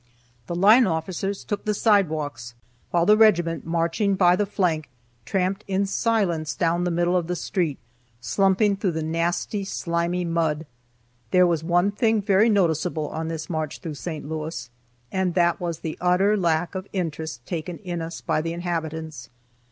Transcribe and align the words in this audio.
The 0.47 0.55
line 0.55 0.87
officers 0.87 1.43
took 1.43 1.63
the 1.65 1.75
sidewalks, 1.75 2.55
while 2.89 3.05
the 3.05 3.15
regiment, 3.15 3.67
marching 3.67 4.15
by 4.15 4.35
the 4.35 4.47
flank, 4.47 4.89
tramped 5.25 5.63
in 5.67 5.85
silence 5.85 6.55
down 6.55 6.85
the 6.85 6.89
middle 6.89 7.15
of 7.15 7.27
the 7.27 7.35
street, 7.35 7.77
slumping 8.19 8.75
through 8.77 8.93
the 8.93 9.03
nasty, 9.03 9.63
slimy 9.63 10.25
mud. 10.25 10.65
There 11.29 11.45
was 11.45 11.63
one 11.63 11.91
thing 11.91 12.19
very 12.19 12.49
noticeable 12.49 13.09
on 13.09 13.27
this 13.27 13.47
march 13.47 13.77
through 13.77 13.93
St. 13.93 14.27
Louis, 14.27 14.71
and 15.11 15.35
that 15.35 15.59
was 15.61 15.81
the 15.81 15.99
utter 16.01 16.35
lack 16.35 16.73
of 16.73 16.87
interest 16.93 17.45
taken 17.45 17.77
in 17.77 18.01
us 18.01 18.21
by 18.21 18.41
the 18.41 18.53
inhabitants. 18.53 19.29